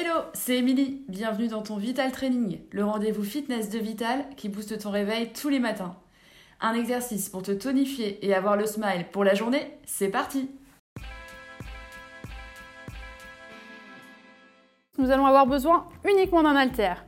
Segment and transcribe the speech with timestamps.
[0.00, 1.02] Hello, c'est Émilie.
[1.08, 5.48] Bienvenue dans ton Vital Training, le rendez-vous fitness de Vital qui booste ton réveil tous
[5.48, 5.96] les matins.
[6.60, 10.52] Un exercice pour te tonifier et avoir le smile pour la journée, c'est parti
[14.98, 17.04] Nous allons avoir besoin uniquement d'un haltère.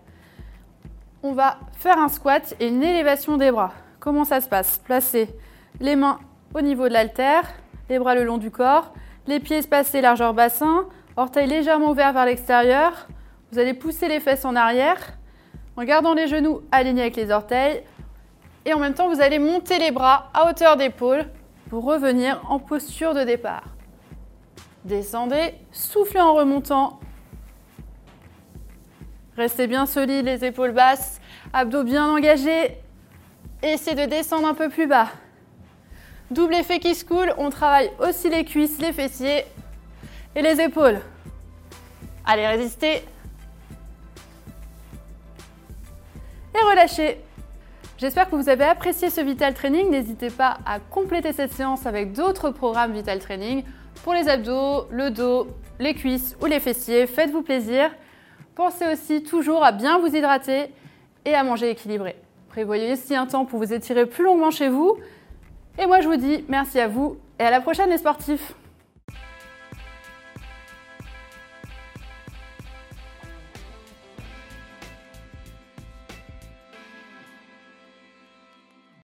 [1.23, 3.73] On va faire un squat et une élévation des bras.
[4.01, 4.79] Comment ça se passe?
[4.79, 5.29] Placez
[5.79, 6.19] les mains
[6.55, 7.45] au niveau de l'haltère,
[7.89, 8.93] les bras le long du corps,
[9.29, 10.89] les pieds espacés largeur bassin,
[11.21, 13.07] orteils légèrement ouverts vers l'extérieur.
[13.53, 14.99] Vous allez pousser les fesses en arrière
[15.77, 17.83] en gardant les genoux alignés avec les orteils.
[18.65, 21.27] Et en même temps, vous allez monter les bras à hauteur d'épaule
[21.69, 23.65] pour revenir en posture de départ.
[24.85, 27.01] Descendez, soufflez en remontant.
[29.37, 31.21] Restez bien solide, les épaules basses,
[31.53, 32.79] abdos bien engagés.
[33.63, 35.09] Essayez de descendre un peu plus bas.
[36.31, 39.45] Double effet qui se coule, on travaille aussi les cuisses, les fessiers
[40.35, 41.01] et les épaules.
[42.25, 43.03] Allez, résistez.
[46.55, 47.21] Et relâchez.
[47.99, 49.91] J'espère que vous avez apprécié ce Vital Training.
[49.91, 53.63] N'hésitez pas à compléter cette séance avec d'autres programmes Vital Training
[54.05, 57.07] pour les abdos, le dos, les cuisses ou les fessiers.
[57.07, 57.91] Faites-vous plaisir.
[58.55, 60.71] Pensez aussi toujours à bien vous hydrater
[61.25, 62.17] et à manger équilibré.
[62.49, 64.97] Prévoyez aussi un temps pour vous étirer plus longuement chez vous.
[65.79, 68.55] Et moi, je vous dis merci à vous et à la prochaine les sportifs